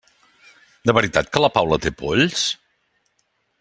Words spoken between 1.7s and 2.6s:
té polls?